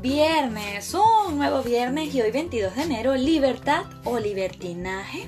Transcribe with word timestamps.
Viernes, 0.00 0.94
un 0.94 1.38
nuevo 1.38 1.64
viernes 1.64 2.14
y 2.14 2.22
hoy 2.22 2.30
22 2.30 2.76
de 2.76 2.82
enero, 2.82 3.16
libertad 3.16 3.82
o 4.04 4.20
libertinaje. 4.20 5.26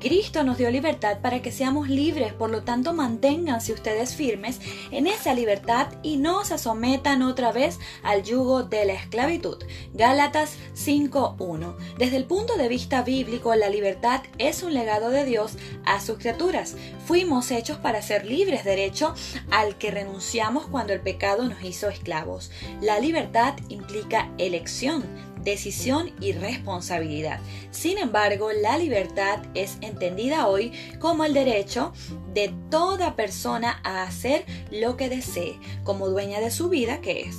Cristo 0.00 0.42
nos 0.44 0.56
dio 0.56 0.70
libertad 0.70 1.18
para 1.20 1.42
que 1.42 1.52
seamos 1.52 1.90
libres, 1.90 2.32
por 2.32 2.50
lo 2.50 2.62
tanto 2.62 2.94
manténganse 2.94 3.74
ustedes 3.74 4.14
firmes 4.16 4.58
en 4.90 5.06
esa 5.06 5.34
libertad 5.34 5.88
y 6.02 6.16
no 6.16 6.42
se 6.44 6.56
sometan 6.56 7.22
otra 7.22 7.52
vez 7.52 7.78
al 8.02 8.22
yugo 8.22 8.62
de 8.62 8.86
la 8.86 8.94
esclavitud. 8.94 9.62
Gálatas 9.92 10.56
5.1. 10.74 11.76
Desde 11.98 12.16
el 12.16 12.24
punto 12.24 12.56
de 12.56 12.68
vista 12.68 13.02
bíblico, 13.02 13.54
la 13.54 13.68
libertad 13.68 14.22
es 14.38 14.62
un 14.62 14.72
legado 14.72 15.10
de 15.10 15.26
Dios 15.26 15.58
a 15.84 16.00
sus 16.00 16.18
criaturas. 16.18 16.76
Fuimos 17.06 17.50
hechos 17.50 17.76
para 17.76 18.00
ser 18.00 18.24
libres, 18.24 18.64
derecho 18.64 19.14
al 19.50 19.76
que 19.76 19.90
renunciamos 19.90 20.66
cuando 20.66 20.94
el 20.94 21.00
pecado 21.00 21.44
nos 21.44 21.62
hizo 21.62 21.90
esclavos. 21.90 22.50
La 22.80 23.00
libertad 23.00 23.54
implica 23.68 24.30
elección 24.38 25.29
decisión 25.42 26.12
y 26.20 26.32
responsabilidad. 26.32 27.40
Sin 27.70 27.98
embargo, 27.98 28.50
la 28.52 28.78
libertad 28.78 29.40
es 29.54 29.78
entendida 29.80 30.46
hoy 30.46 30.72
como 30.98 31.24
el 31.24 31.34
derecho 31.34 31.92
de 32.32 32.52
toda 32.70 33.16
persona 33.16 33.80
a 33.84 34.02
hacer 34.02 34.44
lo 34.70 34.96
que 34.96 35.08
desee, 35.08 35.58
como 35.84 36.08
dueña 36.08 36.40
de 36.40 36.50
su 36.50 36.68
vida 36.68 37.00
que 37.00 37.22
es. 37.22 37.36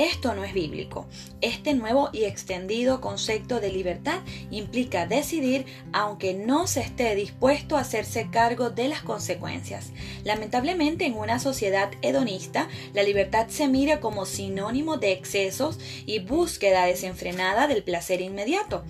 Esto 0.00 0.32
no 0.34 0.44
es 0.44 0.54
bíblico. 0.54 1.06
Este 1.42 1.74
nuevo 1.74 2.08
y 2.10 2.24
extendido 2.24 3.02
concepto 3.02 3.60
de 3.60 3.70
libertad 3.70 4.20
implica 4.50 5.06
decidir 5.06 5.66
aunque 5.92 6.32
no 6.32 6.66
se 6.66 6.80
esté 6.80 7.14
dispuesto 7.14 7.76
a 7.76 7.80
hacerse 7.80 8.30
cargo 8.30 8.70
de 8.70 8.88
las 8.88 9.02
consecuencias. 9.02 9.92
Lamentablemente 10.24 11.04
en 11.04 11.18
una 11.18 11.38
sociedad 11.38 11.90
hedonista, 12.00 12.66
la 12.94 13.02
libertad 13.02 13.48
se 13.48 13.68
mira 13.68 14.00
como 14.00 14.24
sinónimo 14.24 14.96
de 14.96 15.12
excesos 15.12 15.78
y 16.06 16.20
búsqueda 16.20 16.86
desenfrenada 16.86 17.66
del 17.66 17.82
placer 17.82 18.22
inmediato. 18.22 18.82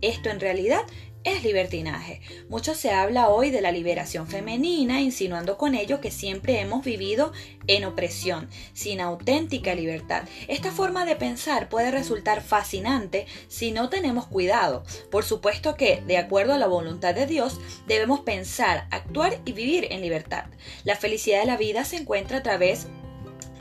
Esto 0.00 0.30
en 0.30 0.40
realidad 0.40 0.82
es 1.26 1.42
libertinaje. 1.42 2.20
Mucho 2.48 2.74
se 2.74 2.92
habla 2.92 3.28
hoy 3.28 3.50
de 3.50 3.60
la 3.60 3.72
liberación 3.72 4.28
femenina, 4.28 5.00
insinuando 5.00 5.58
con 5.58 5.74
ello 5.74 6.00
que 6.00 6.12
siempre 6.12 6.60
hemos 6.60 6.84
vivido 6.84 7.32
en 7.66 7.84
opresión, 7.84 8.48
sin 8.72 9.00
auténtica 9.00 9.74
libertad. 9.74 10.22
Esta 10.46 10.70
forma 10.70 11.04
de 11.04 11.16
pensar 11.16 11.68
puede 11.68 11.90
resultar 11.90 12.42
fascinante 12.42 13.26
si 13.48 13.72
no 13.72 13.88
tenemos 13.88 14.28
cuidado. 14.28 14.84
Por 15.10 15.24
supuesto 15.24 15.74
que, 15.74 16.00
de 16.06 16.16
acuerdo 16.16 16.54
a 16.54 16.58
la 16.58 16.68
voluntad 16.68 17.12
de 17.12 17.26
Dios, 17.26 17.60
debemos 17.88 18.20
pensar, 18.20 18.86
actuar 18.92 19.40
y 19.44 19.52
vivir 19.52 19.88
en 19.90 20.02
libertad. 20.02 20.44
La 20.84 20.94
felicidad 20.94 21.40
de 21.40 21.46
la 21.46 21.56
vida 21.56 21.84
se 21.84 21.96
encuentra 21.96 22.38
a 22.38 22.42
través 22.44 22.86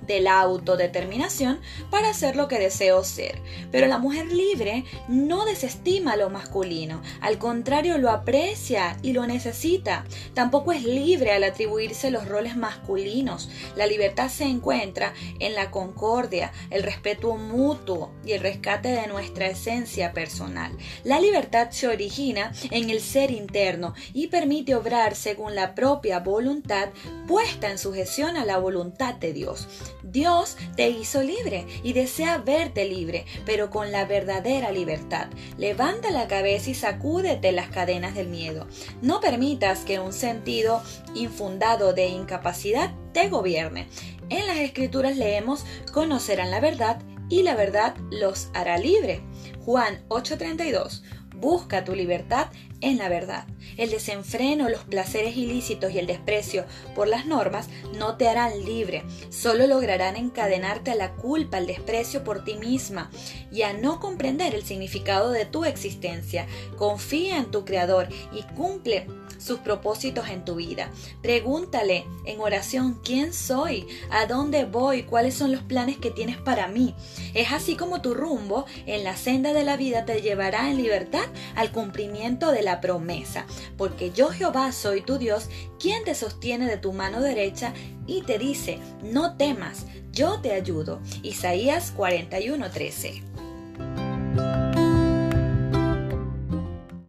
de 0.08 0.20
la 0.20 0.40
autodeterminación 0.40 1.60
para 1.90 2.10
hacer 2.10 2.36
lo 2.36 2.48
que 2.48 2.60
deseo 2.60 3.04
ser. 3.04 3.42
Pero 3.72 3.88
la 3.88 3.98
mujer 3.98 4.32
libre 4.32 4.86
no 5.08 5.46
desestima 5.46 6.16
lo 6.16 6.30
masculino, 6.30 7.02
al 7.22 7.38
contrario 7.38 7.98
lo 7.98 8.10
aprecia 8.10 8.98
y 9.02 9.14
lo 9.14 9.26
necesita. 9.28 10.06
Tampoco 10.34 10.72
es 10.72 10.84
libre 10.84 11.32
al 11.32 11.44
atribuirse 11.44 12.12
los 12.12 12.28
roles 12.28 12.56
masculinos. 12.56 13.50
La 13.76 13.88
libertad 13.88 14.30
se 14.30 14.46
encuentra 14.46 15.14
en 15.40 15.56
la 15.56 15.72
concordia, 15.72 16.52
el 16.70 16.84
respeto 16.84 17.36
mutuo 17.36 18.12
y 18.26 18.34
el 18.34 18.42
rescate 18.42 18.90
de 18.90 19.08
nuestra 19.08 19.48
esencia 19.48 20.14
personal. 20.14 20.76
La 21.04 21.20
libertad 21.20 21.70
se 21.72 21.88
origina 21.88 22.52
en 22.72 22.90
el 22.90 23.02
ser 23.02 23.32
interno 23.32 23.94
y 24.14 24.28
permite 24.28 24.76
obrar 24.76 25.16
según 25.16 25.56
la 25.56 25.76
propia 25.76 26.20
voluntad 26.20 26.90
puesta 27.28 27.72
en 27.72 27.78
sujeción 27.78 28.38
a 28.38 28.46
la 28.46 28.58
voluntad 28.58 29.16
de 29.16 29.34
Dios. 29.34 29.68
Dios 30.06 30.56
te 30.76 30.90
hizo 30.90 31.24
libre 31.24 31.66
y 31.84 31.94
desea 31.94 32.38
verte 32.38 32.86
libre, 32.86 33.26
pero 33.46 33.72
con 33.72 33.92
la 33.92 34.06
verdadera 34.06 34.72
libertad. 34.72 35.28
Levanta 35.58 36.12
la 36.12 36.28
cabeza 36.28 36.70
y 36.70 36.76
sacúdete 36.76 37.52
las 37.52 37.70
cadenas 37.70 38.14
del 38.14 38.28
miedo. 38.28 38.68
No 39.02 39.20
permitas 39.20 39.80
que 39.80 40.00
un 40.00 40.14
sentido 40.14 40.82
infundado 41.16 41.94
de 41.94 42.08
incapacidad 42.08 42.94
te 43.14 43.30
gobierne. 43.30 43.88
En 44.30 44.46
las 44.48 44.58
escrituras 44.58 45.18
leemos, 45.18 45.66
conocerán 45.92 46.52
la 46.52 46.60
verdad 46.60 47.02
y 47.30 47.42
la 47.42 47.56
verdad 47.56 47.96
los 48.12 48.50
hará 48.54 48.78
libre. 48.78 49.22
Juan 49.66 50.04
8:32 50.10 51.02
Busca 51.40 51.84
tu 51.84 51.94
libertad 51.94 52.48
en 52.82 52.98
la 52.98 53.10
verdad. 53.10 53.46
El 53.78 53.90
desenfreno, 53.90 54.70
los 54.70 54.84
placeres 54.84 55.36
ilícitos 55.38 55.92
y 55.92 56.00
el 56.00 56.08
desprecio 56.08 56.66
por 56.94 57.08
las 57.08 57.26
normas 57.26 57.68
no 57.98 58.16
te 58.16 58.28
harán 58.28 58.64
libre, 58.64 59.04
solo 59.30 59.68
lograrán 59.68 60.16
encadenarte 60.16 60.92
a 60.92 60.96
la 60.96 61.14
culpa, 61.14 61.58
al 61.58 61.68
desprecio 61.68 62.24
por 62.24 62.44
ti 62.44 62.56
misma 62.56 63.10
y 63.52 63.64
a 63.64 63.74
no 63.74 64.00
comprender 64.00 64.54
el 64.54 64.64
significado 64.64 65.32
de 65.32 65.46
tu 65.46 65.66
existencia. 65.66 66.48
Confía 66.78 67.38
en 67.38 67.52
tu 67.52 67.66
Creador 67.66 68.08
y 68.32 68.44
cumple 68.56 69.08
sus 69.38 69.60
propósitos 69.60 70.30
en 70.30 70.46
tu 70.46 70.56
vida. 70.56 70.90
Pregúntale 71.22 72.06
en 72.26 72.40
oración 72.40 73.00
quién 73.04 73.34
soy, 73.34 73.88
a 74.10 74.26
dónde 74.26 74.66
voy, 74.66 75.04
cuáles 75.04 75.36
son 75.36 75.52
los 75.52 75.62
planes 75.62 75.98
que 75.98 76.12
tienes 76.12 76.38
para 76.38 76.68
mí. 76.68 76.96
Es 77.34 77.52
así 77.52 77.76
como 77.76 78.02
tu 78.02 78.14
rumbo 78.14 78.66
en 78.86 79.04
la 79.04 79.16
senda 79.18 79.54
de 79.54 79.64
la 79.64 79.78
vida 79.78 80.06
te 80.06 80.22
llevará 80.22 80.70
en 80.70 80.78
libertad 80.78 81.25
al 81.56 81.72
cumplimiento 81.72 82.52
de 82.52 82.62
la 82.62 82.82
promesa, 82.82 83.46
porque 83.78 84.12
yo 84.12 84.30
Jehová 84.30 84.72
soy 84.72 85.02
tu 85.02 85.18
Dios, 85.18 85.50
quien 85.80 86.04
te 86.04 86.16
sostiene 86.16 86.68
de 86.68 86.78
tu 86.78 86.94
mano 86.94 87.22
derecha 87.22 87.74
y 88.08 88.22
te 88.24 88.38
dice, 88.38 88.80
no 89.04 89.38
temas, 89.38 89.86
yo 90.12 90.40
te 90.42 90.54
ayudo. 90.54 91.02
Isaías 91.24 91.94
41:13. 91.96 93.45